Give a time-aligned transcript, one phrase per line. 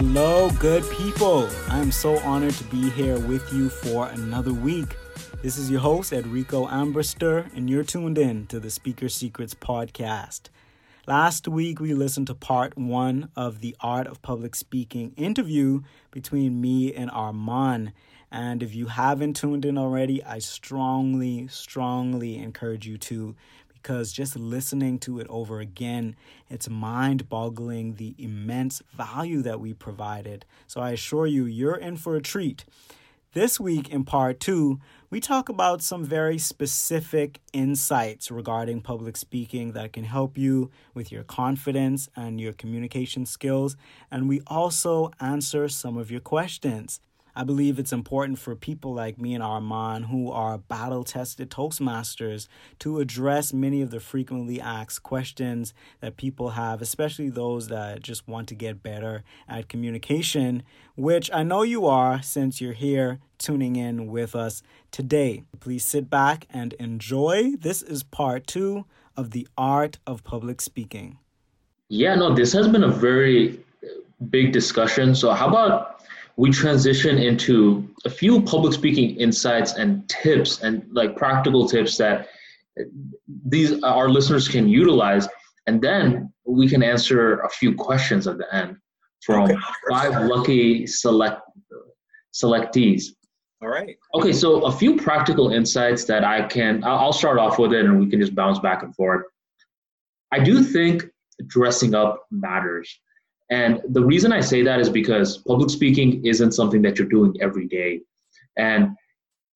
[0.00, 1.50] Hello, good people.
[1.68, 4.96] I am so honored to be here with you for another week.
[5.42, 10.50] This is your host, Edrico Ambrister, and you're tuned in to the Speaker Secrets podcast.
[11.08, 16.60] Last week, we listened to part one of the Art of Public Speaking interview between
[16.60, 17.90] me and Arman.
[18.30, 23.34] And if you haven't tuned in already, I strongly, strongly encourage you to
[23.82, 26.16] because just listening to it over again,
[26.48, 30.44] it's mind boggling the immense value that we provided.
[30.66, 32.64] So I assure you, you're in for a treat.
[33.34, 39.72] This week, in part two, we talk about some very specific insights regarding public speaking
[39.72, 43.76] that can help you with your confidence and your communication skills.
[44.10, 47.00] And we also answer some of your questions.
[47.34, 52.48] I believe it's important for people like me and Arman, who are battle tested Toastmasters,
[52.80, 58.26] to address many of the frequently asked questions that people have, especially those that just
[58.26, 60.62] want to get better at communication,
[60.96, 65.44] which I know you are since you're here tuning in with us today.
[65.60, 67.52] Please sit back and enjoy.
[67.58, 68.84] This is part two
[69.16, 71.18] of the art of public speaking.
[71.88, 73.60] Yeah, no, this has been a very
[74.30, 75.14] big discussion.
[75.14, 75.97] So, how about
[76.38, 82.28] we transition into a few public speaking insights and tips and like practical tips that
[83.44, 85.28] these our listeners can utilize.
[85.66, 88.76] And then we can answer a few questions at the end
[89.20, 89.56] from okay.
[89.90, 91.42] five lucky select
[92.32, 93.06] selectees.
[93.60, 93.96] All right.
[94.14, 97.98] Okay so a few practical insights that i can i'll start off with it and
[97.98, 99.24] we can just bounce back and forth.
[100.32, 101.04] I do think
[101.48, 102.96] dressing up matters
[103.50, 107.34] and the reason I say that is because public speaking isn't something that you're doing
[107.40, 108.02] every day.
[108.56, 108.90] And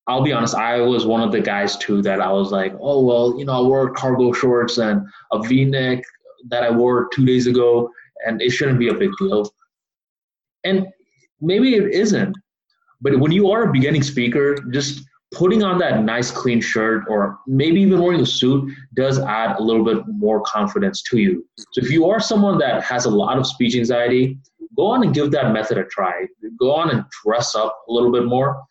[0.07, 3.03] I'll be honest, I was one of the guys too that I was like, oh,
[3.03, 6.03] well, you know, I wore cargo shorts and a v neck
[6.49, 7.89] that I wore two days ago,
[8.25, 9.49] and it shouldn't be a big deal.
[10.63, 10.87] And
[11.39, 12.35] maybe it isn't.
[13.01, 17.39] But when you are a beginning speaker, just putting on that nice clean shirt or
[17.47, 21.45] maybe even wearing a suit does add a little bit more confidence to you.
[21.57, 24.37] So if you are someone that has a lot of speech anxiety,
[24.77, 26.25] go on and give that method a try.
[26.59, 28.61] Go on and dress up a little bit more.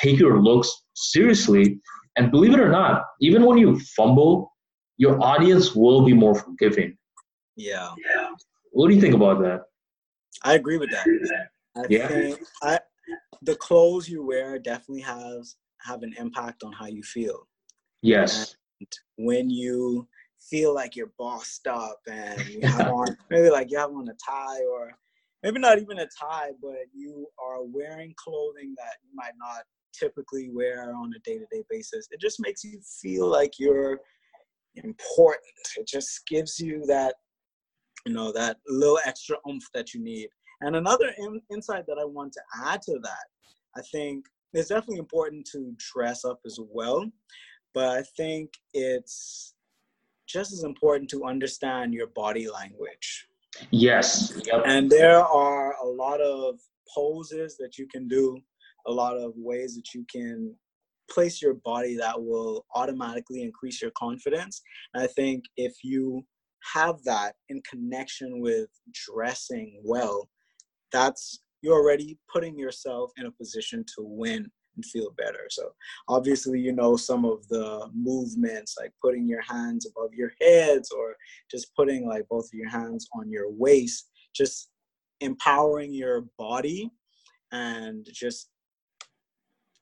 [0.00, 1.78] Take your looks seriously.
[2.16, 4.52] And believe it or not, even when you fumble,
[4.96, 6.96] your audience will be more forgiving.
[7.56, 7.90] Yeah.
[8.14, 8.30] Yeah.
[8.72, 9.62] What do you think about that?
[10.42, 11.06] I agree with that.
[11.76, 12.34] I yeah.
[12.62, 12.78] I
[13.42, 17.46] the clothes you wear definitely has have an impact on how you feel.
[18.02, 18.56] Yes.
[18.80, 20.06] And when you
[20.40, 24.14] feel like you're bossed up and you have on maybe like you have on a
[24.24, 24.92] tie or
[25.42, 29.62] maybe not even a tie, but you are wearing clothing that you might not
[29.98, 32.08] typically wear on a day-to-day basis.
[32.10, 33.98] It just makes you feel like you're
[34.74, 35.44] important.
[35.76, 37.14] It just gives you that,
[38.04, 40.28] you know, that little extra oomph that you need.
[40.60, 43.26] And another in- insight that I want to add to that,
[43.76, 44.24] I think
[44.56, 47.04] it's definitely important to dress up as well,
[47.74, 49.54] but I think it's
[50.26, 53.28] just as important to understand your body language.
[53.70, 54.40] Yes.
[54.46, 54.62] Yep.
[54.66, 56.58] And there are a lot of
[56.94, 58.38] poses that you can do,
[58.86, 60.54] a lot of ways that you can
[61.10, 64.60] place your body that will automatically increase your confidence.
[64.94, 66.24] And I think if you
[66.74, 70.28] have that in connection with dressing well,
[70.92, 75.46] that's you're already putting yourself in a position to win and feel better.
[75.50, 75.72] So
[76.08, 81.16] obviously, you know, some of the movements like putting your hands above your heads or
[81.50, 84.68] just putting like both of your hands on your waist, just
[85.20, 86.88] empowering your body
[87.50, 88.48] and just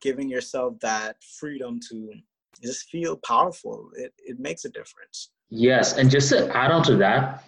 [0.01, 2.11] giving yourself that freedom to
[2.63, 3.89] just feel powerful.
[3.95, 5.29] It, it makes a difference.
[5.49, 5.97] Yes.
[5.97, 7.43] And just to add on to that,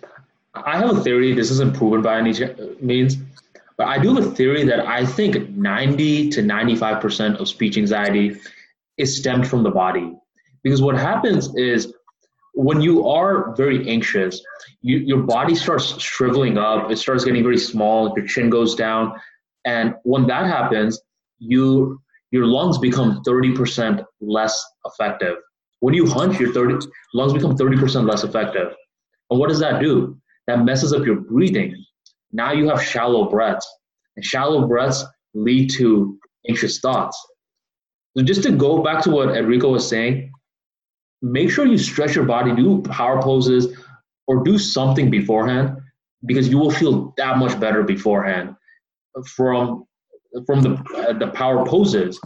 [0.53, 2.33] I have a theory, this isn't proven by any
[2.79, 3.17] means,
[3.77, 8.35] but I do have a theory that I think 90 to 95% of speech anxiety
[8.97, 10.15] is stemmed from the body.
[10.63, 11.93] Because what happens is
[12.55, 14.41] when you are very anxious,
[14.81, 19.13] you, your body starts shriveling up, it starts getting very small, your chin goes down.
[19.63, 20.99] And when that happens,
[21.37, 22.01] you
[22.31, 25.37] your lungs become 30% less effective.
[25.79, 28.73] When you hunch, your 30 lungs become 30% less effective.
[29.29, 30.17] And what does that do?
[30.47, 31.75] That messes up your breathing.
[32.31, 33.67] Now you have shallow breaths,
[34.15, 36.17] and shallow breaths lead to
[36.49, 37.17] anxious thoughts.
[38.17, 40.31] So just to go back to what Edrico was saying,
[41.21, 43.77] make sure you stretch your body, do power poses,
[44.27, 45.77] or do something beforehand
[46.25, 48.55] because you will feel that much better beforehand
[49.35, 49.85] from
[50.45, 52.19] from the uh, the power poses.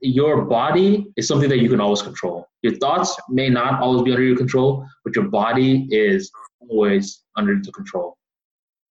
[0.00, 2.46] Your body is something that you can always control.
[2.62, 6.30] Your thoughts may not always be under your control, but your body is
[6.60, 8.17] always under the control.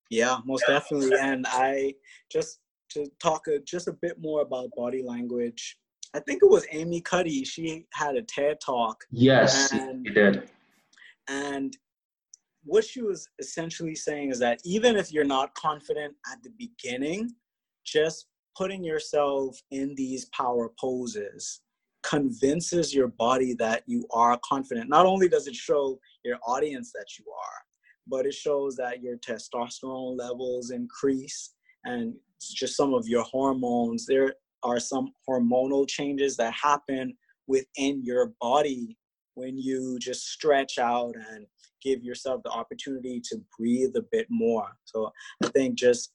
[0.10, 1.18] Yeah, most definitely.
[1.20, 1.94] And I
[2.32, 2.60] just
[2.92, 5.78] to talk a, just a bit more about body language.
[6.14, 7.44] I think it was Amy Cuddy.
[7.44, 9.04] She had a TED talk.
[9.12, 10.50] Yes, and, she did.
[11.28, 11.76] And
[12.64, 17.30] what she was essentially saying is that even if you're not confident at the beginning,
[17.86, 21.62] just putting yourself in these power poses
[22.04, 24.90] convinces your body that you are confident.
[24.90, 27.62] Not only does it show your audience that you are,
[28.10, 34.06] but it shows that your testosterone levels increase and just some of your hormones.
[34.06, 37.16] There are some hormonal changes that happen
[37.48, 38.98] within your body
[39.36, 41.46] when you just stretch out and
[41.84, 44.68] give yourself the opportunity to breathe a bit more.
[44.86, 45.12] So
[45.44, 46.12] I think just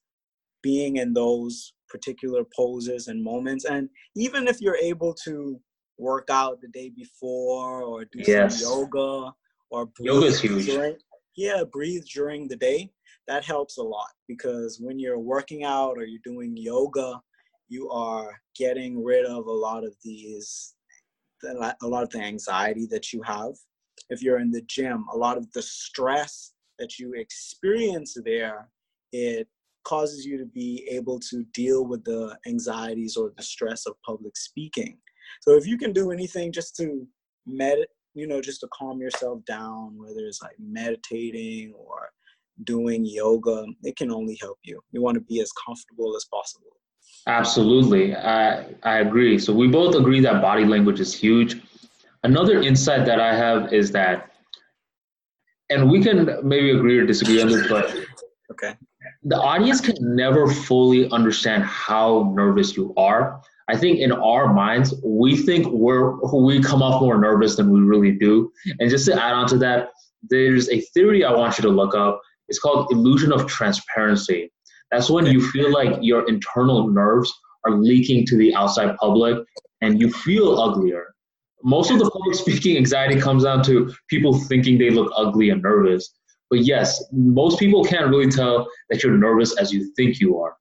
[0.62, 5.60] being in those particular poses and moments, and even if you're able to
[5.98, 8.60] work out the day before or do yes.
[8.60, 9.32] some yoga
[9.70, 10.66] or yoga is huge.
[10.66, 10.96] During,
[11.36, 12.90] yeah, breathe during the day.
[13.28, 17.20] That helps a lot because when you're working out or you're doing yoga,
[17.72, 20.74] you are getting rid of a lot of these
[21.44, 23.54] a lot of the anxiety that you have
[24.10, 28.68] if you're in the gym a lot of the stress that you experience there
[29.12, 29.48] it
[29.84, 34.36] causes you to be able to deal with the anxieties or the stress of public
[34.36, 34.96] speaking
[35.40, 37.06] so if you can do anything just to
[37.46, 37.78] med
[38.14, 42.10] you know just to calm yourself down whether it's like meditating or
[42.64, 46.76] doing yoga it can only help you you want to be as comfortable as possible
[47.26, 48.16] Absolutely.
[48.16, 49.38] I, I agree.
[49.38, 51.60] So we both agree that body language is huge.
[52.24, 54.32] Another insight that I have is that,
[55.70, 57.94] and we can maybe agree or disagree on this, but
[58.50, 58.76] okay.
[59.24, 63.40] The audience can never fully understand how nervous you are.
[63.68, 67.80] I think in our minds, we think we're we come off more nervous than we
[67.80, 68.52] really do.
[68.80, 69.90] And just to add on to that,
[70.28, 72.20] there's a theory I want you to look up.
[72.48, 74.52] It's called illusion of transparency.
[74.90, 77.32] That's when you feel like your internal nerves
[77.64, 79.38] are leaking to the outside public
[79.80, 81.14] and you feel uglier.
[81.62, 85.62] Most of the public speaking anxiety comes down to people thinking they look ugly and
[85.62, 86.12] nervous.
[86.50, 90.54] But yes, most people can't really tell that you're nervous as you think you are.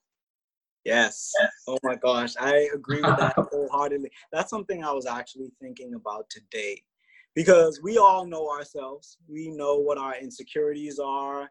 [0.83, 1.31] Yes.
[1.67, 2.33] Oh my gosh.
[2.39, 4.09] I agree with that wholeheartedly.
[4.31, 6.81] That's something I was actually thinking about today
[7.35, 9.17] because we all know ourselves.
[9.27, 11.49] We know what our insecurities are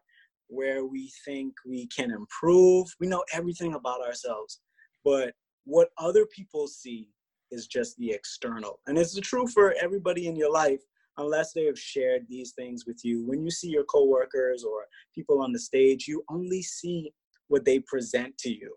[0.51, 2.87] where we think we can improve.
[2.99, 4.59] We know everything about ourselves,
[5.03, 5.33] but
[5.63, 7.09] what other people see
[7.51, 8.79] is just the external.
[8.85, 10.81] And it's true for everybody in your life,
[11.17, 13.25] unless they have shared these things with you.
[13.25, 14.85] When you see your coworkers or
[15.15, 17.13] people on the stage, you only see
[17.47, 18.75] what they present to you.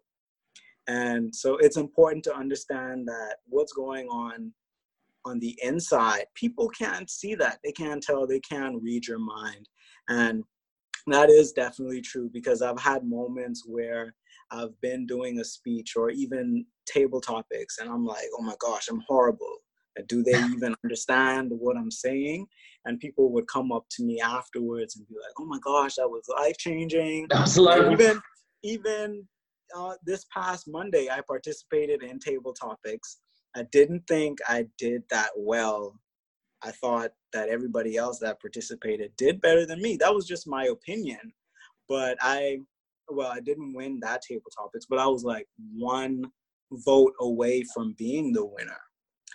[0.87, 4.53] And so it's important to understand that what's going on
[5.25, 7.59] on the inside, people can't see that.
[7.65, 9.69] They can't tell, they can't read your mind.
[10.09, 10.45] And
[11.07, 14.15] that is definitely true because I've had moments where
[14.51, 18.89] I've been doing a speech or even table topics and I'm like, oh my gosh,
[18.89, 19.59] I'm horrible.
[20.09, 22.47] Do they even understand what I'm saying?
[22.85, 26.09] And people would come up to me afterwards and be like, oh my gosh, that
[26.09, 27.27] was life changing.
[27.31, 27.93] That was life.
[27.93, 28.21] Even,
[28.63, 29.29] even
[29.77, 33.19] uh, this past Monday, I participated in table topics.
[33.57, 35.99] I didn't think I did that well
[36.65, 39.97] I thought that everybody else that participated did better than me.
[39.99, 41.33] That was just my opinion.
[41.89, 42.61] But I,
[43.09, 45.47] well, I didn't win that table topics, but I was like
[45.77, 46.25] one
[46.73, 48.81] vote away from being the winner.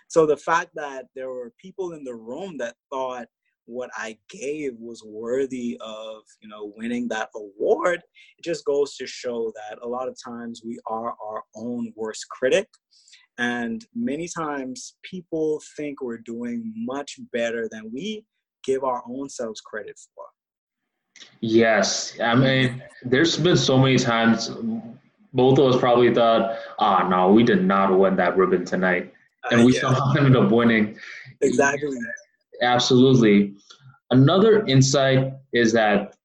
[0.08, 3.28] So the fact that there were people in the room that thought
[3.70, 8.02] what I gave was worthy of, you know, winning that award,
[8.38, 12.26] it just goes to show that a lot of times we are our own worst
[12.30, 12.68] critic
[13.40, 18.26] and many times people think we're doing much better than we
[18.66, 20.26] give our own selves credit for.
[21.40, 22.20] Yes.
[22.20, 24.52] I mean, there's been so many times
[25.32, 29.14] both of us probably thought, ah, oh, no, we did not win that ribbon tonight.
[29.52, 29.82] And we uh, yeah.
[29.82, 30.98] somehow ended up winning.
[31.40, 31.98] Exactly.
[32.62, 33.54] Absolutely.
[34.12, 36.16] Another insight is that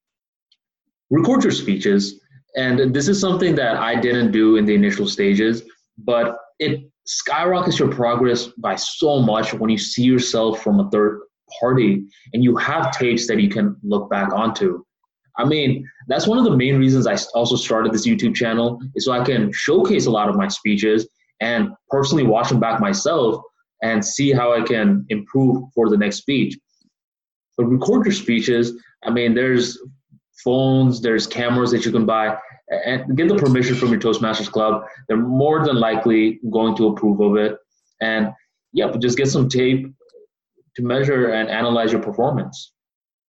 [1.11, 2.21] record your speeches.
[2.57, 5.63] And this is something that I didn't do in the initial stages,
[5.99, 11.21] but it skyrockets your progress by so much when you see yourself from a third
[11.61, 14.83] party and you have tapes that you can look back onto.
[15.37, 19.05] I mean, that's one of the main reasons I also started this YouTube channel is
[19.05, 21.09] so I can showcase a lot of my speeches
[21.41, 23.43] and personally watch them back myself
[23.85, 26.59] and see how I can improve for the next speech.
[27.57, 28.73] But record your speeches.
[29.05, 29.79] I mean, there's
[30.43, 32.37] phones, there's cameras that you can buy
[32.87, 34.83] and get the permission from your Toastmasters club.
[35.07, 37.59] They're more than likely going to approve of it.
[38.01, 38.33] And
[38.73, 39.87] yeah, but just get some tape
[40.77, 42.73] to measure and analyze your performance.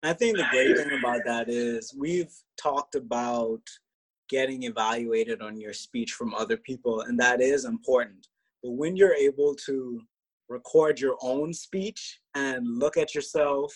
[0.02, 3.62] I think the great thing about that is we've talked about
[4.28, 8.26] getting evaluated on your speech from other people, and that is important.
[8.62, 10.02] But when you're able to
[10.52, 13.72] record your own speech and look at yourself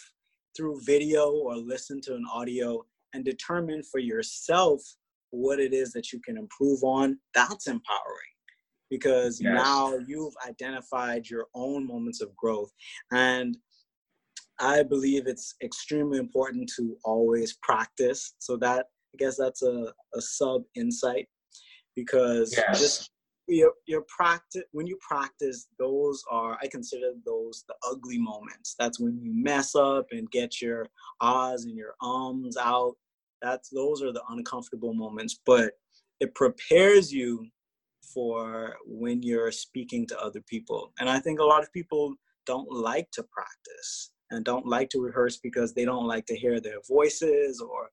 [0.57, 4.81] through video or listen to an audio and determine for yourself
[5.31, 8.33] what it is that you can improve on, that's empowering
[8.91, 9.53] because yes.
[9.55, 12.71] now you've identified your own moments of growth.
[13.13, 13.57] And
[14.59, 18.35] I believe it's extremely important to always practice.
[18.39, 21.27] So that I guess that's a, a sub insight
[21.95, 22.81] because yes.
[22.81, 23.11] just
[23.49, 28.75] your your practice when you practice those are i consider those the ugly moments.
[28.79, 30.87] That's when you mess up and get your
[31.21, 32.97] ahs and your ums out.
[33.43, 35.73] That's those are the uncomfortable moments but
[36.21, 37.47] it prepares you
[38.03, 40.93] for when you're speaking to other people.
[40.99, 42.15] And i think a lot of people
[42.47, 46.61] don't like to practice and don't like to rehearse because they don't like to hear
[46.61, 47.91] their voices or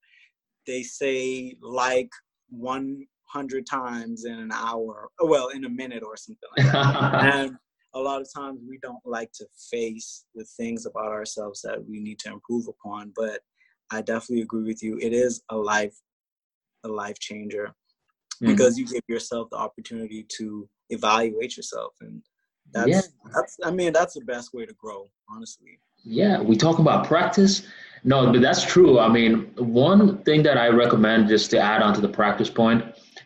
[0.65, 2.09] they say like
[2.49, 7.35] one hundred times in an hour, well, in a minute or something like that.
[7.35, 7.55] and
[7.95, 11.99] a lot of times we don't like to face the things about ourselves that we
[11.99, 13.11] need to improve upon.
[13.15, 13.41] But
[13.91, 14.97] I definitely agree with you.
[15.01, 15.95] It is a life,
[16.83, 18.47] a life changer, mm-hmm.
[18.47, 22.21] because you give yourself the opportunity to evaluate yourself, and
[22.71, 23.01] that's yeah.
[23.33, 23.57] that's.
[23.63, 25.79] I mean, that's the best way to grow, honestly.
[26.03, 27.63] Yeah, we talk about practice.
[28.03, 28.99] No, but that's true.
[28.99, 32.83] I mean, one thing that I recommend just to add on to the practice point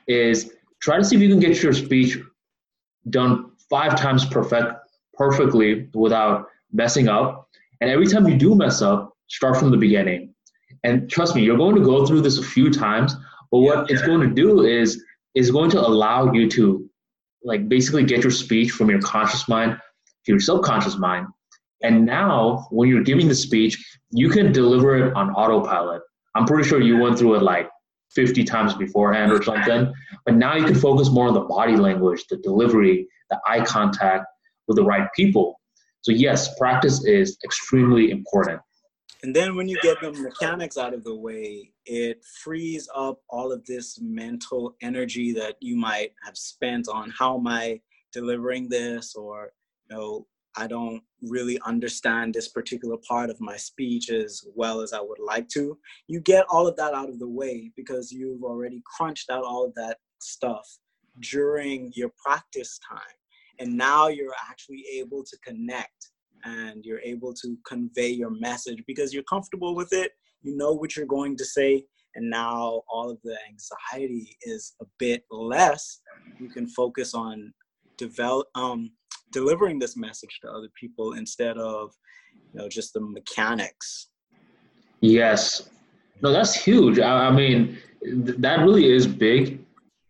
[0.07, 2.17] is try to see if you can get your speech
[3.09, 4.73] done five times perfect
[5.13, 7.49] perfectly without messing up.
[7.81, 10.33] And every time you do mess up, start from the beginning.
[10.83, 13.15] And trust me, you're going to go through this a few times,
[13.51, 13.95] but what yeah.
[13.95, 15.03] it's going to do is
[15.35, 16.89] is going to allow you to
[17.43, 19.77] like basically get your speech from your conscious mind
[20.25, 21.27] to your subconscious mind.
[21.83, 23.77] And now when you're giving the speech,
[24.11, 26.01] you can deliver it on autopilot.
[26.35, 27.69] I'm pretty sure you went through it like
[28.13, 29.93] 50 times beforehand or something.
[30.25, 34.25] But now you can focus more on the body language, the delivery, the eye contact
[34.67, 35.59] with the right people.
[36.01, 38.61] So, yes, practice is extremely important.
[39.23, 43.51] And then when you get the mechanics out of the way, it frees up all
[43.51, 47.81] of this mental energy that you might have spent on how am I
[48.13, 49.51] delivering this or
[49.89, 54.91] you know I don't really understand this particular part of my speech as well as
[54.91, 55.77] I would like to.
[56.07, 59.65] You get all of that out of the way because you've already crunched out all
[59.65, 60.67] of that stuff
[61.19, 62.99] during your practice time.
[63.59, 66.09] And now you're actually able to connect
[66.43, 70.11] and you're able to convey your message because you're comfortable with it.
[70.41, 71.85] You know what you're going to say.
[72.15, 76.01] And now all of the anxiety is a bit less.
[76.39, 77.53] You can focus on
[77.97, 78.91] develop um,
[79.31, 81.93] delivering this message to other people instead of
[82.53, 84.07] you know just the mechanics.
[85.01, 85.69] Yes.
[86.21, 86.99] No that's huge.
[86.99, 89.63] I, I mean th- that really is big.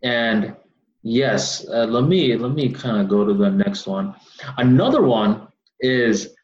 [0.04, 0.56] And
[1.04, 4.16] yes uh, let me let me kind of go to the next one.
[4.58, 5.48] Another one
[5.80, 6.36] is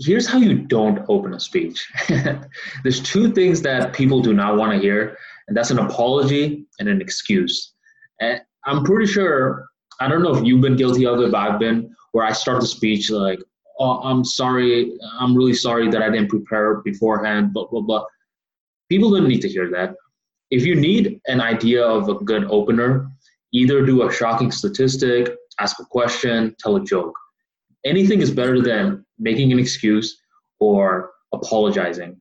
[0.00, 1.90] here's how you don't open a speech.
[2.82, 5.18] There's two things that people do not want to hear
[5.48, 7.74] and that's an apology and an excuse.
[8.20, 9.66] And i'm pretty sure
[10.02, 12.60] I don't know if you've been guilty of it, but I've been where I start
[12.60, 13.40] the speech like,
[13.78, 14.98] "Oh, I'm sorry.
[15.20, 18.04] I'm really sorry that I didn't prepare beforehand." Blah blah blah.
[18.88, 19.94] People don't need to hear that.
[20.50, 22.90] If you need an idea of a good opener,
[23.52, 27.16] either do a shocking statistic, ask a question, tell a joke.
[27.84, 30.08] Anything is better than making an excuse
[30.58, 32.20] or apologizing.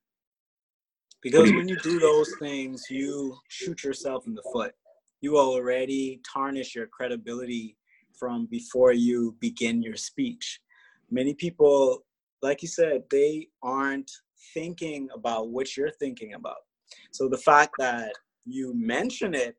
[1.23, 4.73] Because when you do those things, you shoot yourself in the foot
[5.21, 7.77] you already tarnish your credibility
[8.17, 10.59] from before you begin your speech.
[11.09, 12.03] Many people,
[12.41, 14.11] like you said, they aren't
[14.53, 16.57] thinking about what you're thinking about.
[17.11, 18.13] So the fact that
[18.45, 19.55] you mention it,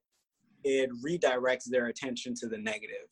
[0.65, 3.09] it redirects their attention to the negative.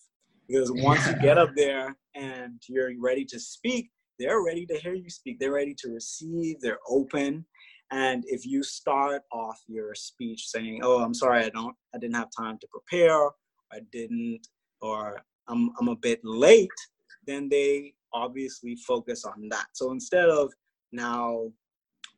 [0.46, 4.94] Because once you get up there and you're ready to speak, they're ready to hear
[4.94, 5.38] you speak.
[5.38, 7.46] They're ready to receive, they're open.
[7.90, 12.16] And if you start off your speech saying, "Oh, I'm sorry, I don't, I didn't
[12.16, 13.26] have time to prepare,
[13.72, 14.46] I didn't,
[14.80, 16.68] or I'm, I'm a bit late,"
[17.26, 19.66] then they obviously focus on that.
[19.72, 20.52] So instead of
[20.92, 21.52] now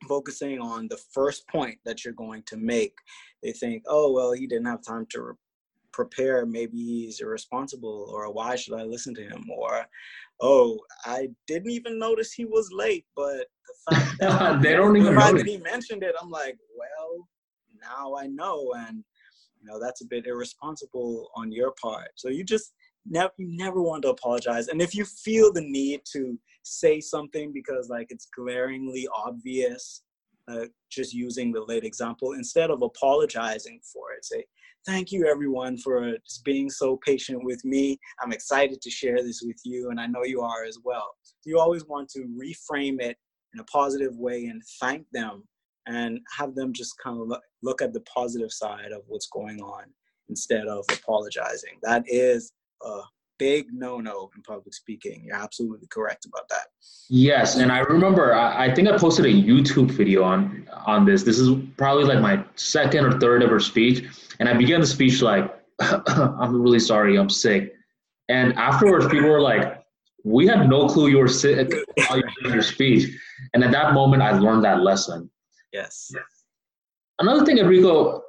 [0.07, 2.95] focusing on the first point that you're going to make,
[3.41, 5.33] they think, "Oh, well, he didn't have time to re-
[5.91, 6.45] prepare.
[6.45, 9.85] Maybe he's irresponsible, or why should I listen to him?" Or
[10.39, 13.47] oh, I didn't even notice he was late, but
[13.87, 17.27] the they don't even fact he mentioned it, I'm like, well,
[17.81, 19.03] now I know, and
[19.59, 22.09] you know that's a bit irresponsible on your part.
[22.15, 22.73] So you just
[23.05, 27.51] never you never want to apologize, and if you feel the need to say something
[27.53, 30.03] because like it's glaringly obvious,
[30.47, 34.45] uh, just using the late example, instead of apologizing for it, say,
[34.85, 37.99] thank you everyone for just being so patient with me.
[38.21, 41.15] I'm excited to share this with you, and I know you are as well.
[41.45, 43.17] You always want to reframe it
[43.53, 45.43] in a positive way and thank them
[45.87, 49.83] and have them just kind of look at the positive side of what's going on
[50.29, 51.77] instead of apologizing.
[51.81, 53.01] That is a
[53.39, 55.23] big no-no in public speaking.
[55.25, 56.67] You're absolutely correct about that.
[57.09, 61.23] Yes, and I remember I, I think I posted a YouTube video on on this.
[61.23, 64.05] This is probably like my second or third ever speech,
[64.39, 67.73] and I began the speech like, "I'm really sorry, I'm sick,"
[68.29, 69.82] and afterwards people were like,
[70.23, 73.09] "We had no clue you were sick while you were your speech,"
[73.53, 75.29] and at that moment I learned that lesson.
[75.71, 76.11] Yes.
[77.19, 78.21] Another thing, Edrico,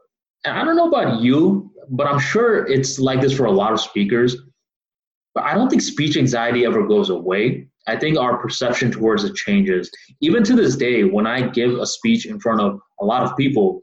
[0.44, 3.72] and I don't know about you, but I'm sure it's like this for a lot
[3.72, 4.36] of speakers.
[5.34, 7.68] But I don't think speech anxiety ever goes away.
[7.86, 9.90] I think our perception towards it changes.
[10.20, 13.36] Even to this day, when I give a speech in front of a lot of
[13.36, 13.82] people,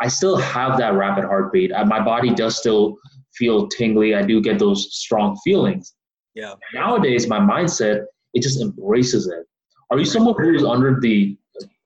[0.00, 1.70] I still have that rapid heartbeat.
[1.86, 2.96] My body does still
[3.34, 4.14] feel tingly.
[4.14, 5.94] I do get those strong feelings.
[6.34, 6.54] Yeah.
[6.74, 9.46] Nowadays, my mindset it just embraces it.
[9.90, 11.36] Are you someone who is under the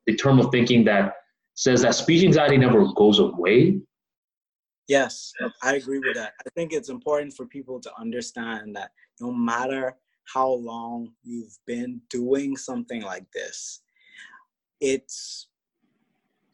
[0.07, 1.15] the term of thinking that
[1.55, 3.81] says that speech anxiety never goes away?
[4.89, 6.35] Yes, I agree with that.
[6.47, 9.97] I think it's important for people to understand that no matter
[10.33, 13.83] how long you've been doing something like this,
[14.81, 15.49] it's,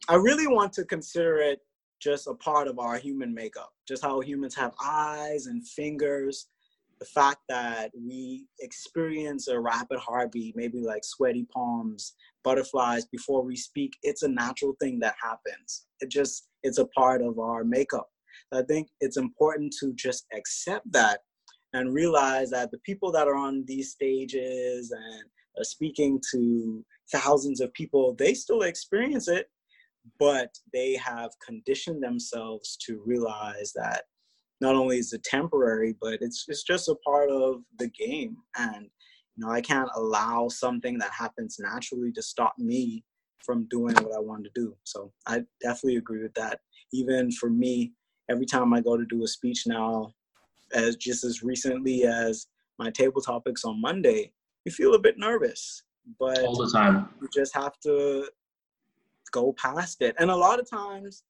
[0.09, 1.59] I really want to consider it
[2.01, 6.47] just a part of our human makeup, just how humans have eyes and fingers.
[7.03, 12.13] The fact that we experience a rapid heartbeat, maybe like sweaty palms,
[12.45, 15.85] butterflies before we speak, it's a natural thing that happens.
[15.99, 18.07] It just, it's a part of our makeup.
[18.53, 21.19] I think it's important to just accept that
[21.73, 25.23] and realize that the people that are on these stages and
[25.59, 29.47] are speaking to thousands of people, they still experience it,
[30.21, 34.03] but they have conditioned themselves to realize that
[34.63, 38.37] not only is it temporary, but it's it's just a part of the game.
[38.57, 38.89] And
[39.35, 43.03] you know, I can't allow something that happens naturally to stop me
[43.45, 44.75] from doing what I want to do.
[44.83, 46.61] So I definitely agree with that.
[46.93, 47.91] Even for me,
[48.29, 50.13] every time I go to do a speech now,
[50.73, 52.47] as just as recently as
[52.79, 54.31] my table topics on Monday,
[54.63, 55.83] you feel a bit nervous.
[56.19, 57.09] But all the time.
[57.21, 58.29] You just have to
[59.31, 60.15] go past it.
[60.19, 61.23] And a lot of times,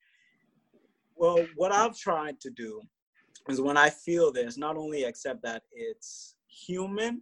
[1.16, 2.82] well, what I've tried to do
[3.50, 7.22] is when I feel this, not only accept that it's human,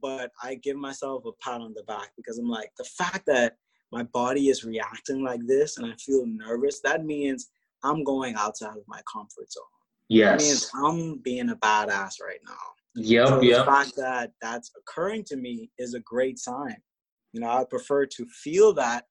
[0.00, 3.56] but I give myself a pat on the back because I'm like, the fact that
[3.92, 7.50] my body is reacting like this and I feel nervous, that means
[7.84, 9.64] I'm going outside of my comfort zone.
[10.08, 10.40] Yes.
[10.40, 12.54] That means I'm being a badass right now.
[12.94, 13.58] Yep, so yep.
[13.58, 16.76] The fact that that's occurring to me is a great sign.
[17.32, 19.06] You know, I prefer to feel that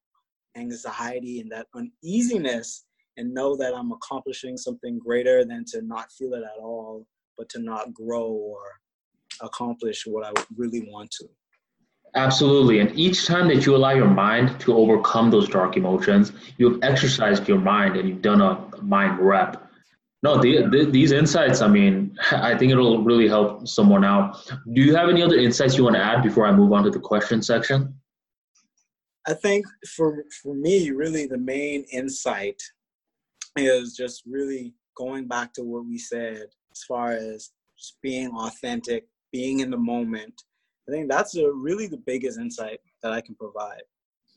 [0.55, 2.85] anxiety and that uneasiness
[3.17, 7.05] and know that I'm accomplishing something greater than to not feel it at all,
[7.37, 8.59] but to not grow or
[9.41, 11.27] accomplish what I really want to.
[12.15, 12.79] Absolutely.
[12.79, 17.47] And each time that you allow your mind to overcome those dark emotions, you've exercised
[17.47, 19.67] your mind and you've done a mind rep.
[20.23, 24.45] No, the, the, these insights, I mean, I think it'll really help someone out.
[24.73, 26.91] Do you have any other insights you want to add before I move on to
[26.91, 27.95] the question section?
[29.27, 32.61] I think for, for me, really the main insight
[33.57, 39.07] is just really going back to what we said as far as just being authentic,
[39.31, 40.33] being in the moment.
[40.87, 43.81] I think that's a, really the biggest insight that I can provide.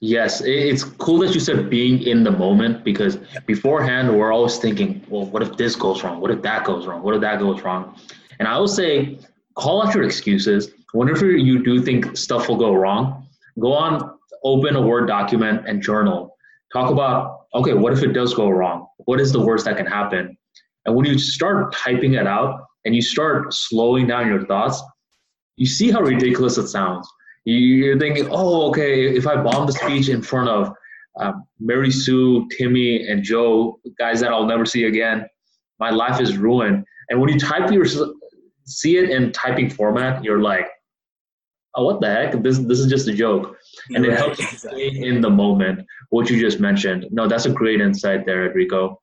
[0.00, 5.04] Yes, it's cool that you said being in the moment because beforehand we're always thinking,
[5.08, 6.20] well, what if this goes wrong?
[6.20, 7.02] What if that goes wrong?
[7.02, 7.98] What if that goes wrong?
[8.38, 9.18] And I will say,
[9.54, 10.72] call out your excuses.
[10.92, 13.26] Whenever you do think stuff will go wrong,
[13.58, 16.36] go on, open a Word document and journal.
[16.72, 18.86] Talk about, okay, what if it does go wrong?
[18.98, 20.36] What is the worst that can happen?
[20.86, 24.82] And when you start typing it out and you start slowing down your thoughts,
[25.56, 27.08] you see how ridiculous it sounds
[27.44, 30.72] you're thinking, oh, okay, if I bomb the speech in front of
[31.20, 35.26] um, Mary Sue, Timmy, and Joe, guys that I'll never see again,
[35.78, 36.84] my life is ruined.
[37.10, 37.84] And when you type your,
[38.64, 40.66] see it in typing format, you're like,
[41.74, 42.42] oh, what the heck?
[42.42, 43.56] This this is just a joke,
[43.90, 45.86] and it helps you stay in the moment.
[46.10, 47.06] What you just mentioned.
[47.10, 48.96] No, that's a great insight there, Edrico.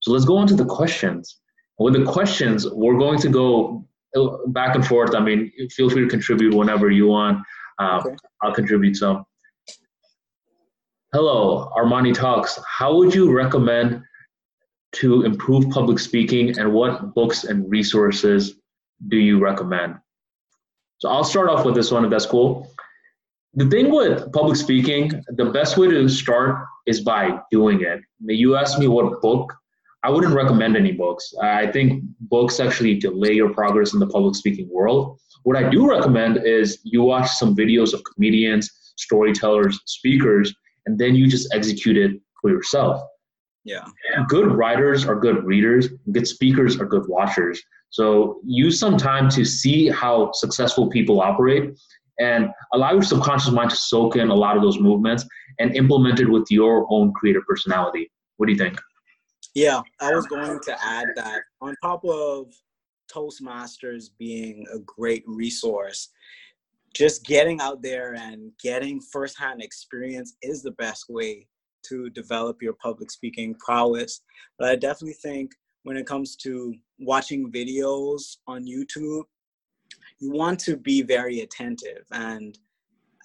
[0.00, 1.40] So let's go on to the questions.
[1.78, 5.14] With the questions, we're going to go uh, back and forth.
[5.14, 7.44] I mean, feel free to contribute whenever you want.
[7.78, 8.16] Uh, okay.
[8.42, 9.24] I'll contribute some.
[11.12, 12.58] Hello, Armani Talks.
[12.66, 14.02] How would you recommend
[14.92, 18.54] to improve public speaking and what books and resources
[19.08, 19.96] do you recommend?
[20.98, 22.70] So I'll start off with this one if that's cool.
[23.54, 28.00] The thing with public speaking, the best way to start is by doing it.
[28.20, 29.52] You asked me what book
[30.04, 31.34] I wouldn't recommend any books.
[31.42, 35.18] I think books actually delay your progress in the public speaking world.
[35.42, 40.54] What I do recommend is you watch some videos of comedians, storytellers, speakers,
[40.86, 43.02] and then you just execute it for yourself.
[43.64, 43.84] Yeah.
[44.28, 47.60] Good writers are good readers, good speakers are good watchers.
[47.90, 51.78] So use some time to see how successful people operate
[52.18, 55.24] and allow your subconscious mind to soak in a lot of those movements
[55.58, 58.10] and implement it with your own creative personality.
[58.36, 58.78] What do you think?
[59.54, 62.52] Yeah, I was going to add that on top of
[63.12, 66.10] Toastmasters being a great resource,
[66.94, 71.46] just getting out there and getting firsthand experience is the best way
[71.88, 74.20] to develop your public speaking prowess.
[74.58, 75.52] But I definitely think
[75.84, 79.22] when it comes to watching videos on YouTube,
[80.20, 82.58] you want to be very attentive and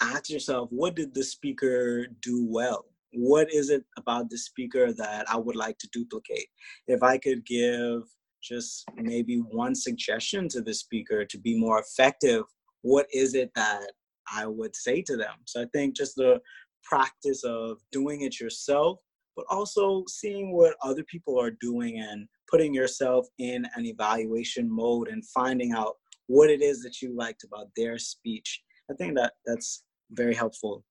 [0.02, 2.86] ask yourself, what did the speaker do well?
[3.14, 6.48] What is it about the speaker that I would like to duplicate?
[6.88, 8.04] If I could give
[8.44, 12.44] just maybe one suggestion to the speaker to be more effective,
[12.82, 13.92] what is it that
[14.32, 15.36] I would say to them?
[15.46, 16.42] So I think just the
[16.84, 19.00] practice of doing it yourself,
[19.36, 25.08] but also seeing what other people are doing and putting yourself in an evaluation mode
[25.08, 25.96] and finding out
[26.28, 28.62] what it is that you liked about their speech.
[28.90, 30.84] I think that that's very helpful.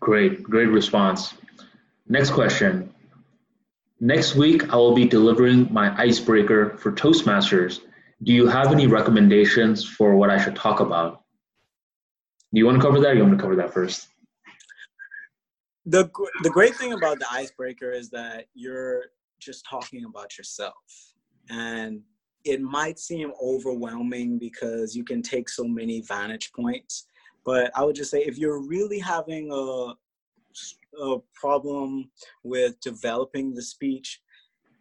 [0.00, 1.34] Great, great response.
[2.08, 2.92] Next question.
[4.00, 7.80] Next week, I will be delivering my icebreaker for Toastmasters.
[8.22, 11.24] Do you have any recommendations for what I should talk about?
[12.52, 14.08] Do you want to cover that or you want to cover that first?
[15.84, 16.10] The,
[16.42, 19.06] the great thing about the icebreaker is that you're
[19.40, 20.74] just talking about yourself.
[21.50, 22.02] And
[22.48, 27.06] it might seem overwhelming because you can take so many vantage points.
[27.44, 29.94] But I would just say if you're really having a,
[31.02, 32.10] a problem
[32.44, 34.20] with developing the speech,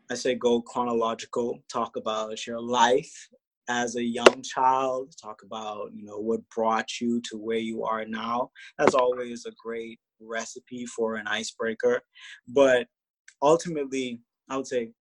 [0.10, 3.30] I say go chronological, talk about your life
[3.70, 8.06] as a young child, talk about, you know, what brought you to where you are
[8.06, 8.52] now.
[8.78, 12.02] That's always a great recipe for an icebreaker.
[12.48, 12.88] But
[13.42, 14.92] ultimately, I would say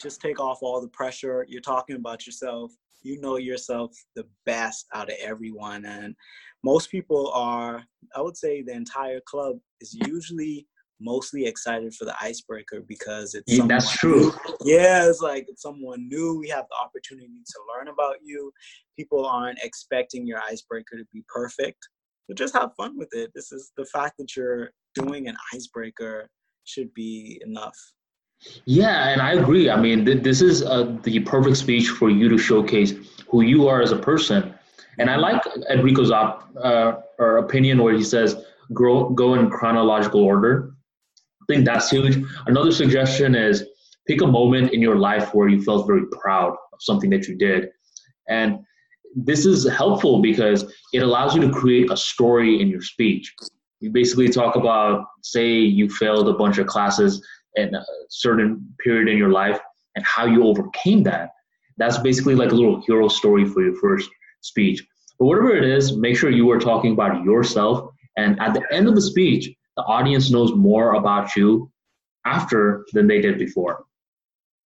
[0.00, 1.46] just take off all the pressure.
[1.48, 2.72] You're talking about yourself.
[3.02, 5.84] You know yourself the best out of everyone.
[5.84, 6.14] And
[6.64, 10.66] most people are, I would say the entire club is usually
[11.00, 14.32] mostly excited for the icebreaker because it's yeah, that's true.
[14.62, 16.38] Yeah, it's like it's someone new.
[16.38, 18.52] We have the opportunity to learn about you.
[18.98, 21.78] People aren't expecting your icebreaker to be perfect.
[22.28, 23.30] But just have fun with it.
[23.34, 26.28] This is the fact that you're doing an icebreaker
[26.64, 27.76] should be enough.
[28.64, 29.70] Yeah, and I agree.
[29.70, 32.94] I mean, th- this is uh, the perfect speech for you to showcase
[33.28, 34.54] who you are as a person.
[34.98, 38.36] And I like Edrico's op- uh, or opinion where he says,
[38.72, 40.72] "Grow, go in chronological order."
[41.42, 42.18] I think that's huge.
[42.46, 43.64] Another suggestion is
[44.06, 47.36] pick a moment in your life where you felt very proud of something that you
[47.36, 47.70] did,
[48.28, 48.58] and
[49.14, 53.34] this is helpful because it allows you to create a story in your speech.
[53.80, 57.24] You basically talk about, say, you failed a bunch of classes
[57.56, 59.58] in a certain period in your life
[59.96, 61.30] and how you overcame that.
[61.78, 64.08] That's basically like a little hero story for your first
[64.42, 64.86] speech.
[65.18, 67.90] But whatever it is, make sure you are talking about yourself.
[68.16, 71.70] And at the end of the speech, the audience knows more about you
[72.24, 73.84] after than they did before.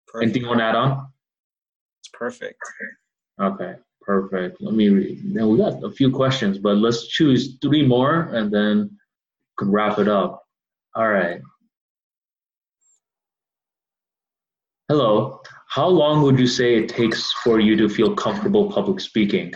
[0.06, 0.24] Perfect.
[0.24, 1.08] Anything you want to add on?
[2.00, 2.58] It's perfect.
[3.40, 4.60] Okay, perfect.
[4.60, 5.24] Let me read.
[5.24, 8.90] Now we got a few questions, but let's choose three more and then
[9.58, 10.42] can wrap it up.
[10.96, 11.40] All right.
[14.90, 15.40] Hello.
[15.68, 19.54] How long would you say it takes for you to feel comfortable public speaking?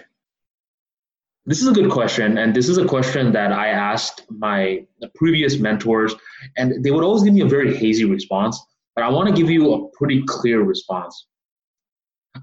[1.45, 5.59] This is a good question, and this is a question that I asked my previous
[5.59, 6.15] mentors,
[6.57, 8.65] and they would always give me a very hazy response.
[8.95, 11.27] But I want to give you a pretty clear response.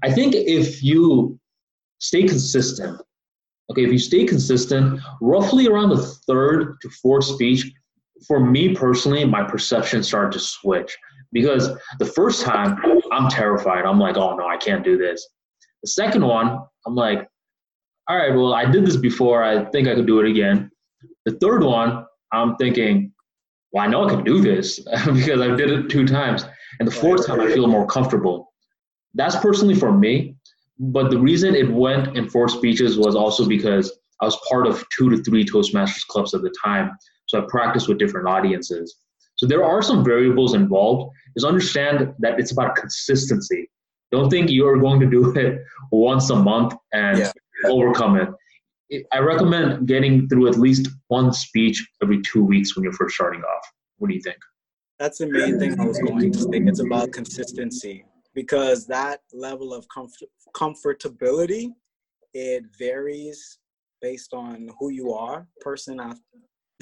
[0.02, 1.40] I think if you
[1.98, 3.00] stay consistent,
[3.70, 7.72] okay, if you stay consistent, roughly around the third to fourth speech,
[8.28, 10.94] for me personally, my perception started to switch
[11.32, 12.78] because the first time
[13.10, 13.84] I'm terrified.
[13.84, 15.26] I'm like, oh no, I can't do this.
[15.82, 17.26] The second one, I'm like,
[18.08, 19.42] all right, well, I did this before.
[19.42, 20.70] I think I could do it again.
[21.24, 23.12] The third one, I'm thinking,
[23.72, 26.44] well, I know I can do this because I did it two times.
[26.78, 28.52] And the fourth time, I feel more comfortable.
[29.14, 30.36] That's personally for me.
[30.78, 34.84] But the reason it went in four speeches was also because I was part of
[34.96, 36.90] two to three Toastmasters clubs at the time.
[37.26, 38.96] So I practiced with different audiences.
[39.42, 41.12] So there are some variables involved.
[41.36, 43.68] Just understand that it's about consistency.
[44.12, 47.32] Don't think you're going to do it once a month and yeah.
[47.64, 49.04] overcome it.
[49.10, 53.40] I recommend getting through at least one speech every two weeks when you're first starting
[53.40, 53.66] off.
[53.98, 54.36] What do you think?
[55.00, 56.48] That's the main thing I was going to say.
[56.52, 61.70] It's about consistency because that level of comfort, comfortability
[62.32, 63.58] it varies
[64.00, 66.20] based on who you are, person after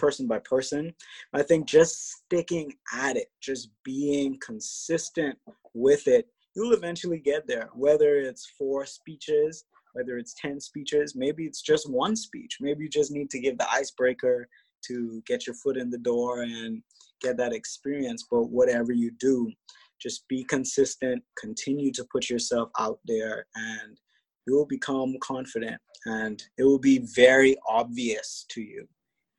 [0.00, 0.92] person by person.
[1.34, 5.36] I think just sticking at it, just being consistent
[5.74, 7.68] with it, you'll eventually get there.
[7.74, 12.58] Whether it's four speeches, whether it's 10 speeches, maybe it's just one speech.
[12.60, 14.48] Maybe you just need to give the icebreaker
[14.86, 16.82] to get your foot in the door and
[17.20, 18.24] get that experience.
[18.30, 19.52] But whatever you do,
[20.00, 23.98] just be consistent, continue to put yourself out there, and
[24.46, 28.86] you will become confident and it will be very obvious to you.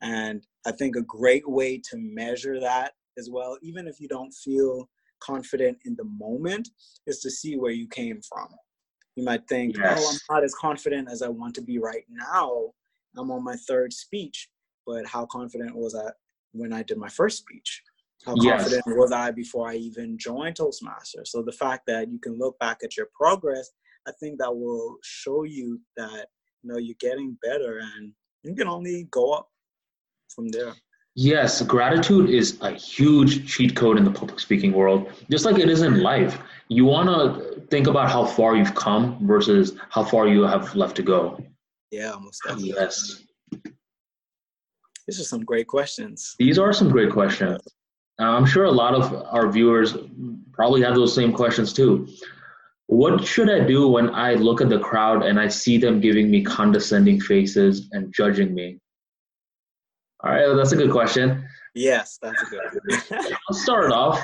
[0.02, 4.32] And I think a great way to measure that as well, even if you don't
[4.32, 4.89] feel
[5.21, 6.69] confident in the moment,
[7.08, 8.47] is to see where you came from.
[9.15, 10.00] You might think, yes.
[10.02, 12.71] oh, I'm not as confident as I want to be right now.
[13.17, 14.50] I'm on my third speech,
[14.86, 16.12] but how confident was I
[16.54, 17.82] when I did my first speech?
[18.26, 18.95] How confident yes.
[18.95, 21.28] was I before I even joined Toastmasters?
[21.28, 23.71] So the fact that you can look back at your progress,
[24.08, 26.28] I think that will show you that
[26.63, 29.51] you know you're getting better and you can only go up
[30.34, 30.74] from there.
[31.15, 35.70] Yes, gratitude is a huge cheat code in the public speaking world, just like it
[35.70, 36.39] is in life.
[36.70, 40.96] You want to think about how far you've come versus how far you have left
[40.98, 41.44] to go.
[41.91, 42.74] Yeah, most definitely.
[42.78, 43.24] Yes.
[45.06, 46.36] These are some great questions.
[46.39, 47.62] These are some great questions.
[48.17, 49.98] I'm sure a lot of our viewers
[50.54, 52.08] probably have those same questions too.
[52.88, 56.30] What should I do when I look at the crowd and I see them giving
[56.30, 58.80] me condescending faces and judging me?
[60.23, 61.43] All right, that's a good question.
[61.73, 62.60] Yes, that's a good
[63.10, 63.10] one.
[63.49, 64.19] Let's start off.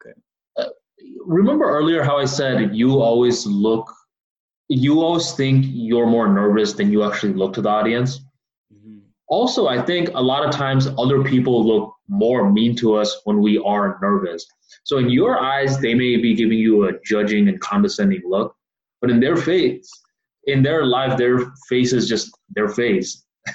[0.00, 0.18] Okay.
[0.56, 0.70] Uh,
[1.26, 3.92] remember earlier how I said you always look,
[4.68, 8.20] you always think you're more nervous than you actually look to the audience?
[8.72, 8.98] Mm-hmm.
[9.28, 13.40] Also, I think a lot of times other people look more mean to us when
[13.40, 14.46] we are nervous.
[14.84, 18.56] So in your eyes, they may be giving you a judging and condescending look,
[19.00, 19.90] but in their face,
[20.44, 23.24] in their life, their face is just their face.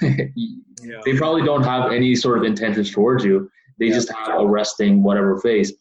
[0.82, 1.00] yeah.
[1.04, 3.50] They probably don't have any sort of intentions towards you.
[3.78, 3.94] They yeah.
[3.94, 5.72] just have a resting whatever face.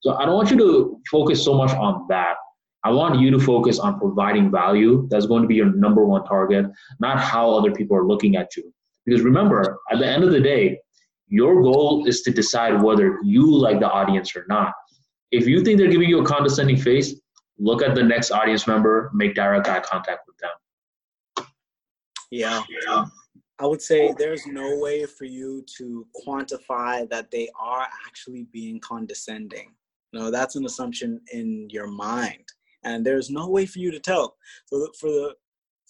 [0.00, 2.36] So I don't want you to focus so much on that.
[2.82, 5.06] I want you to focus on providing value.
[5.10, 6.66] That's going to be your number one target,
[6.98, 8.72] not how other people are looking at you.
[9.04, 10.78] Because remember, at the end of the day,
[11.28, 14.72] your goal is to decide whether you like the audience or not.
[15.30, 17.14] If you think they're giving you a condescending face,
[17.58, 21.46] look at the next audience member, make direct eye contact with them.
[22.30, 22.62] Yeah.
[22.86, 23.04] yeah.
[23.60, 28.80] I would say there's no way for you to quantify that they are actually being
[28.80, 29.74] condescending.
[30.14, 32.44] No, that's an assumption in your mind,
[32.84, 34.36] and there's no way for you to tell.
[34.64, 35.34] So for the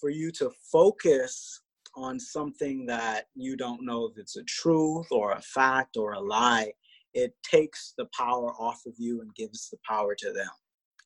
[0.01, 1.61] for you to focus
[1.95, 6.21] on something that you don't know if it's a truth or a fact or a
[6.21, 6.73] lie,
[7.15, 10.51] it takes the power off of you and gives the power to them.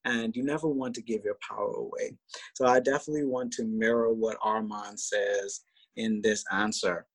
[0.06, 2.16] And you never want to give your power away.
[2.54, 5.60] So I definitely want to mirror what Arman says
[5.96, 7.06] in this answer.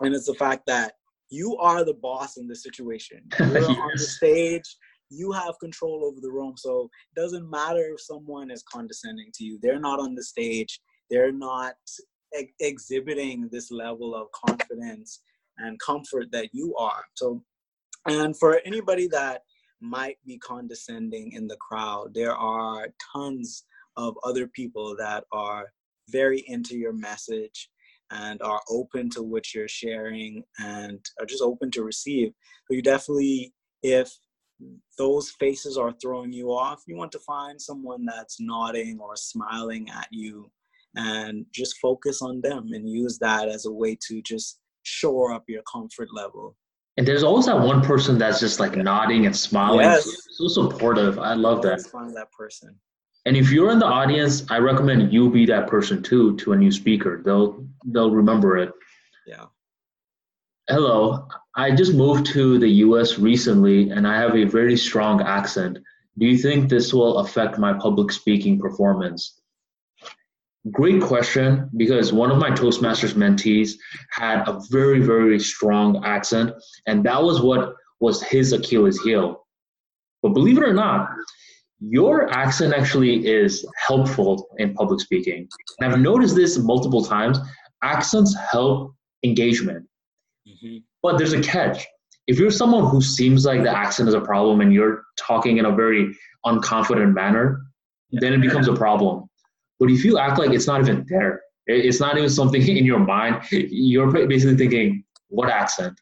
[0.00, 0.94] And it's the fact that
[1.30, 3.22] you are the boss in the situation.
[3.38, 3.78] You're yes.
[3.78, 4.76] on the stage,
[5.10, 6.54] you have control over the room.
[6.56, 9.58] So it doesn't matter if someone is condescending to you.
[9.60, 10.80] They're not on the stage.
[11.10, 11.74] They're not
[12.34, 15.22] ex- exhibiting this level of confidence
[15.58, 17.04] and comfort that you are.
[17.14, 17.42] So,
[18.06, 19.42] and for anybody that
[19.80, 23.64] might be condescending in the crowd, there are tons
[23.96, 25.72] of other people that are
[26.10, 27.68] very into your message
[28.10, 32.32] and are open to what you're sharing and are just open to receive.
[32.66, 34.10] So you definitely, if
[34.96, 39.88] those faces are throwing you off, you want to find someone that's nodding or smiling
[39.90, 40.50] at you
[40.96, 45.44] and just focus on them and use that as a way to just shore up
[45.48, 46.56] your comfort level.
[46.96, 50.04] And there's always that one person that's just like nodding and smiling, yes.
[50.30, 51.18] so, so supportive.
[51.18, 51.80] I love that.
[51.82, 52.74] Find that person.
[53.28, 56.56] And if you're in the audience, I recommend you be that person too to a
[56.56, 57.20] new speaker.
[57.22, 58.72] They'll they'll remember it.
[59.26, 59.44] Yeah.
[60.66, 65.76] Hello, I just moved to the US recently and I have a very strong accent.
[66.16, 69.38] Do you think this will affect my public speaking performance?
[70.70, 73.72] Great question because one of my Toastmasters mentees
[74.10, 76.50] had a very, very strong accent,
[76.86, 79.46] and that was what was his Achilles heel.
[80.22, 81.10] But believe it or not,
[81.80, 85.48] your accent actually is helpful in public speaking.
[85.80, 87.38] And I've noticed this multiple times.
[87.82, 89.86] Accents help engagement.
[90.48, 90.78] Mm-hmm.
[91.02, 91.86] But there's a catch.
[92.26, 95.64] If you're someone who seems like the accent is a problem and you're talking in
[95.64, 96.14] a very
[96.44, 97.62] unconfident manner,
[98.10, 99.28] then it becomes a problem.
[99.78, 102.98] But if you act like it's not even there, it's not even something in your
[102.98, 105.98] mind, you're basically thinking, what accent?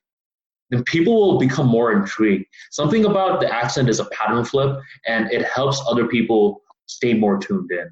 [0.71, 2.47] Then people will become more intrigued.
[2.71, 7.39] Something about the accent is a pattern flip, and it helps other people stay more
[7.39, 7.89] tuned in.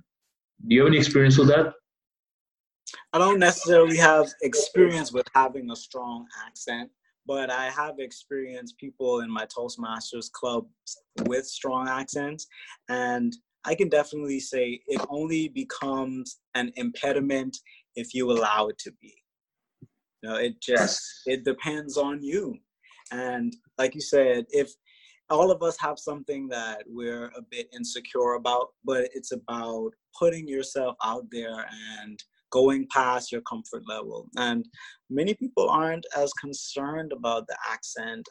[0.67, 1.75] Do you have any experience with that?
[3.13, 6.91] I don't necessarily have experience with having a strong accent,
[7.27, 10.67] but I have experienced people in my Toastmasters club
[11.27, 12.47] with strong accents.
[12.89, 13.35] And
[13.65, 17.57] I can definitely say it only becomes an impediment
[17.97, 19.15] if you allow it to be.
[20.25, 22.57] You know, it just it depends on you.
[23.13, 24.73] And like you said, if
[25.29, 30.49] all of us have something that we're a bit insecure about, but it's about putting
[30.49, 31.67] yourself out there
[32.01, 32.19] and
[32.51, 34.31] going past your comfort level.
[34.37, 34.65] And
[35.11, 38.27] many people aren't as concerned about the accent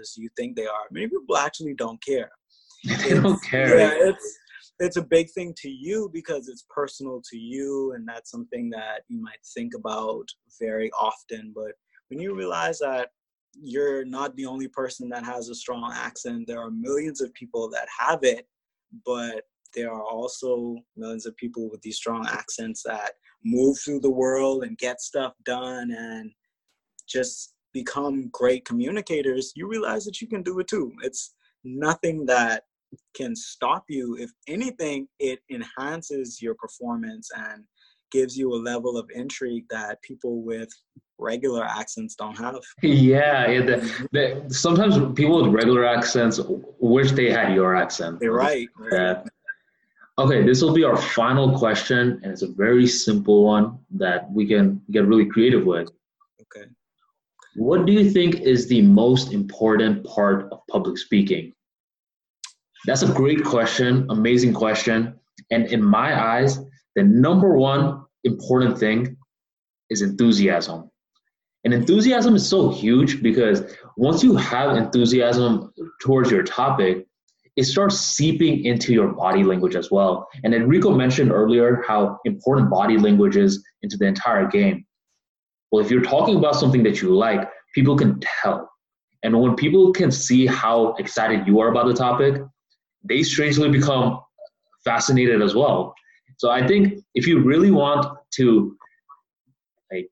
[0.00, 0.86] as you think they are.
[0.90, 2.30] Many people actually don't care.
[2.84, 3.78] they don't care.
[3.78, 4.38] Yeah, it's
[4.78, 9.02] it's a big thing to you because it's personal to you and that's something that
[9.08, 10.26] you might think about
[10.60, 11.52] very often.
[11.54, 11.72] But
[12.08, 13.08] when you realize that
[13.60, 17.68] you're not the only person that has a strong accent, there are millions of people
[17.70, 18.46] that have it,
[19.04, 19.42] but
[19.74, 23.12] there are also millions of people with these strong accents that
[23.44, 26.30] move through the world and get stuff done and
[27.08, 30.92] just become great communicators, you realize that you can do it too.
[31.02, 32.64] It's nothing that
[33.14, 34.16] can stop you.
[34.18, 37.64] If anything, it enhances your performance and
[38.10, 40.70] gives you a level of intrigue that people with
[41.18, 42.56] regular accents don't have.
[42.82, 46.40] Yeah, yeah the, the, sometimes people with regular accents
[46.78, 48.20] wish they had your accent.
[48.20, 48.68] They're right.
[48.92, 49.22] Yeah.
[50.18, 54.46] Okay, this will be our final question, and it's a very simple one that we
[54.46, 55.90] can get really creative with.
[56.42, 56.66] Okay.
[57.54, 61.52] What do you think is the most important part of public speaking?
[62.86, 65.18] That's a great question, amazing question.
[65.50, 66.58] And in my eyes,
[66.94, 69.16] the number one important thing
[69.90, 70.90] is enthusiasm.
[71.64, 77.06] And enthusiasm is so huge because once you have enthusiasm towards your topic,
[77.56, 80.28] it starts seeping into your body language as well.
[80.44, 84.86] And Edrico mentioned earlier how important body language is into the entire game.
[85.72, 88.70] Well, if you're talking about something that you like, people can tell.
[89.24, 92.40] And when people can see how excited you are about the topic,
[93.08, 94.20] they strangely become
[94.84, 95.94] fascinated as well.
[96.38, 98.76] So I think if you really want to
[99.92, 100.08] like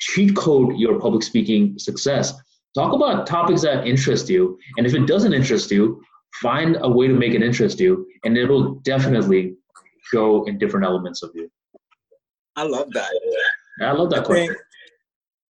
[0.00, 2.32] cheat code your public speaking success,
[2.74, 4.58] talk about topics that interest you.
[4.78, 6.00] And if it doesn't interest you,
[6.34, 9.54] find a way to make it interest you and it'll definitely
[10.12, 11.50] show in different elements of you
[12.56, 13.10] i love that
[13.82, 14.56] i love that I question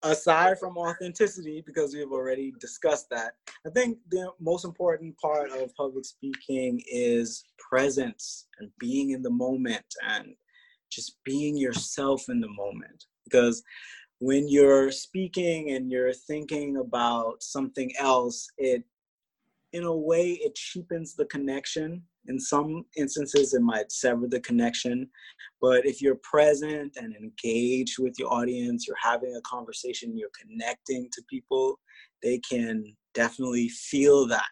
[0.02, 3.34] aside from authenticity because we've already discussed that
[3.66, 9.30] i think the most important part of public speaking is presence and being in the
[9.30, 10.34] moment and
[10.90, 13.04] just being yourself in the moment.
[13.24, 13.62] Because
[14.18, 18.82] when you're speaking and you're thinking about something else it
[19.72, 25.08] in a way it cheapens the connection in some instances it might sever the connection.
[25.60, 31.08] But if you're present and engaged with your audience you're having a conversation you're connecting
[31.12, 31.78] to people
[32.22, 34.42] they can definitely feel that.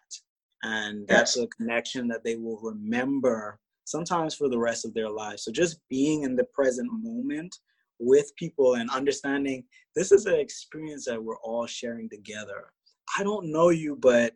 [0.63, 5.43] And that's a connection that they will remember sometimes for the rest of their lives.
[5.43, 7.55] So just being in the present moment
[7.99, 9.63] with people and understanding
[9.95, 12.71] this is an experience that we're all sharing together.
[13.17, 14.33] I don't know you but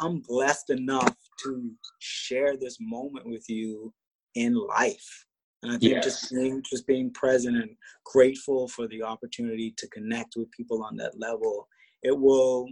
[0.00, 3.92] I'm blessed enough to share this moment with you
[4.34, 5.26] in life.
[5.62, 6.04] And I think yes.
[6.04, 7.70] just being just being present and
[8.04, 11.68] grateful for the opportunity to connect with people on that level,
[12.02, 12.68] it will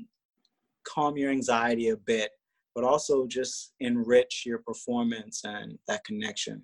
[0.84, 2.30] calm your anxiety a bit,
[2.74, 6.62] but also just enrich your performance and that connection.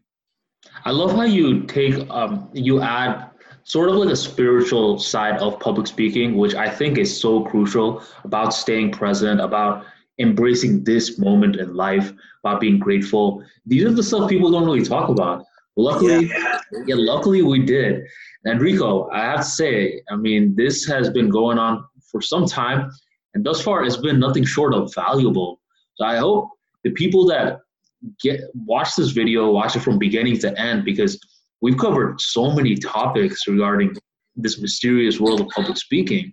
[0.84, 3.30] I love how you take um, you add
[3.62, 8.02] sort of like a spiritual side of public speaking, which I think is so crucial
[8.24, 9.84] about staying present, about
[10.18, 13.42] embracing this moment in life, about being grateful.
[13.66, 15.44] These are the stuff people don't really talk about.
[15.76, 18.06] Luckily, yeah, yeah luckily we did.
[18.46, 22.90] Edrico, I have to say, I mean, this has been going on for some time,
[23.34, 25.60] and thus far it's been nothing short of valuable.
[25.96, 26.50] So I hope
[26.84, 27.58] the people that
[28.20, 31.18] get watch this video, watch it from beginning to end, because
[31.60, 33.96] we've covered so many topics regarding
[34.36, 36.32] this mysterious world of public speaking.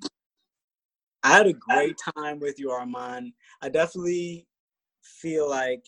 [1.23, 3.31] I had a great time with you, Arman.
[3.63, 4.45] I definitely
[5.21, 5.85] feel like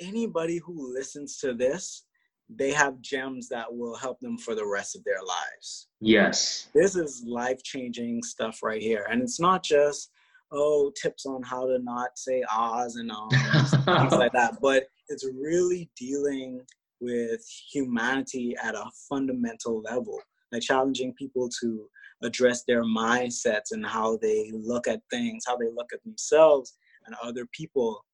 [0.00, 2.06] anybody who listens to this,
[2.48, 5.88] they have gems that will help them for the rest of their lives.
[6.00, 6.68] Yes.
[6.74, 9.06] This is life changing stuff right here.
[9.10, 10.10] And it's not just,
[10.52, 15.28] oh, tips on how to not say ahs and ums, things like that, but it's
[15.38, 16.62] really dealing
[17.00, 20.18] with humanity at a fundamental level,
[20.50, 21.90] like challenging people to
[22.22, 26.72] address their mindsets and how they look at things, how they look at themselves
[27.06, 28.04] and other people.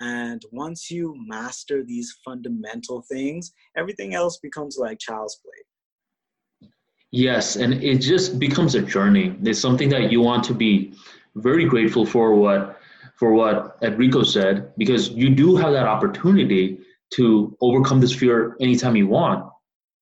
[0.00, 6.70] And once you master these fundamental things, everything else becomes like child's play.
[7.12, 9.36] Yes, and it just becomes a journey.
[9.44, 10.94] It's something that you want to be
[11.36, 12.80] very grateful for what
[13.22, 16.80] for what Edrico said, because you do have that opportunity
[17.14, 19.48] to overcome this fear anytime you want.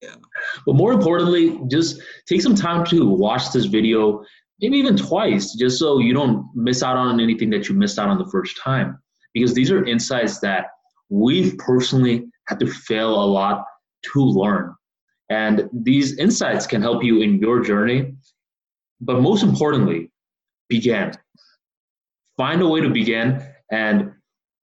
[0.01, 0.15] Yeah.
[0.65, 4.25] But more importantly, just take some time to watch this video,
[4.61, 8.09] maybe even twice, just so you don't miss out on anything that you missed out
[8.09, 8.99] on the first time.
[9.35, 10.67] Because these are insights that
[11.09, 13.65] we've personally had to fail a lot
[14.13, 14.75] to learn.
[15.29, 18.15] And these insights can help you in your journey.
[19.01, 20.11] But most importantly,
[20.69, 21.13] begin.
[22.37, 24.13] Find a way to begin, and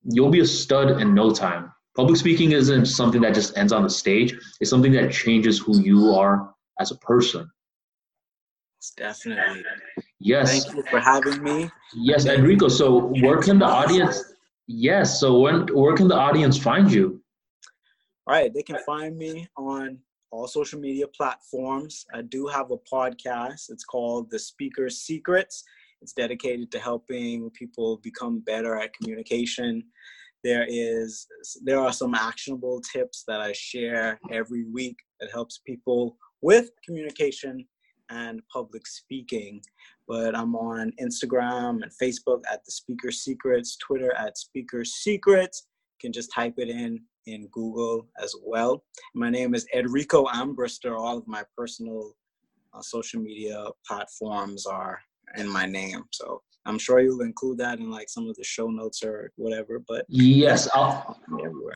[0.04, 1.72] you'll be a stud in no time.
[1.95, 4.36] Public speaking isn't something that just ends on the stage.
[4.60, 7.50] It's something that changes who you are as a person.
[8.95, 9.63] Definitely.
[10.19, 10.63] Yes.
[10.63, 11.69] Thank you for having me.
[11.93, 12.69] Yes, Edrico.
[12.69, 14.33] So where can the audience?
[14.67, 15.19] Yes.
[15.19, 17.21] So when where can the audience find you?
[18.25, 19.99] All right, they can find me on
[20.31, 22.05] all social media platforms.
[22.13, 23.69] I do have a podcast.
[23.69, 25.63] It's called The Speaker Secrets.
[26.01, 29.83] It's dedicated to helping people become better at communication
[30.43, 31.27] there is
[31.63, 37.65] there are some actionable tips that I share every week that helps people with communication
[38.10, 39.62] and public speaking.
[40.08, 45.68] But I'm on Instagram and Facebook at the Speaker Secrets, Twitter at Speaker Secrets.
[45.99, 48.84] You can just type it in in Google as well.
[49.14, 50.97] My name is Edrico Ambrister.
[50.97, 52.14] All of my personal
[52.74, 54.99] uh, social media platforms are
[55.36, 56.03] in my name.
[56.12, 59.82] So I'm sure you'll include that in like some of the show notes or whatever.
[59.88, 61.76] But yes, I'll everywhere.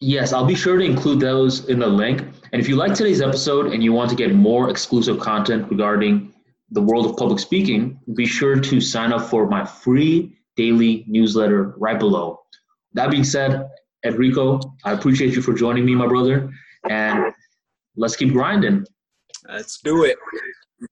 [0.00, 2.22] Yes, I'll be sure to include those in the link.
[2.52, 6.32] And if you like today's episode and you want to get more exclusive content regarding
[6.70, 11.74] the world of public speaking, be sure to sign up for my free daily newsletter
[11.76, 12.40] right below.
[12.94, 13.68] That being said,
[14.04, 16.50] Edrico, I appreciate you for joining me, my brother.
[16.88, 17.32] And
[17.94, 18.86] let's keep grinding.
[19.46, 20.16] Let's do it.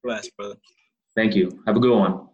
[0.05, 0.57] Bless, brother.
[1.17, 1.63] Thank you.
[1.67, 2.29] Have a good one.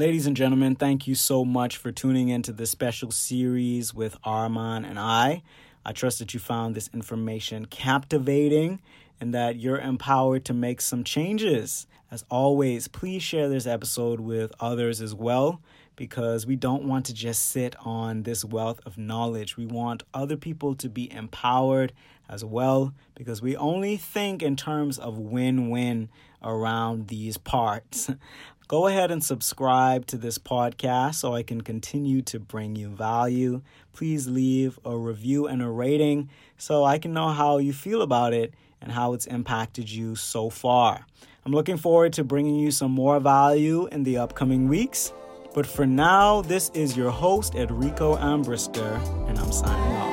[0.00, 4.88] Ladies and gentlemen, thank you so much for tuning into this special series with Arman
[4.88, 5.42] and I.
[5.84, 8.80] I trust that you found this information captivating
[9.20, 11.86] and that you're empowered to make some changes.
[12.10, 15.60] As always, please share this episode with others as well
[15.96, 19.58] because we don't want to just sit on this wealth of knowledge.
[19.58, 21.92] We want other people to be empowered
[22.26, 26.08] as well because we only think in terms of win win
[26.42, 28.10] around these parts.
[28.70, 33.62] Go ahead and subscribe to this podcast so I can continue to bring you value.
[33.92, 38.32] Please leave a review and a rating so I can know how you feel about
[38.32, 41.04] it and how it's impacted you so far.
[41.44, 45.12] I'm looking forward to bringing you some more value in the upcoming weeks.
[45.52, 48.94] But for now, this is your host, Edrico Ambrister,
[49.28, 50.09] and I'm signing off.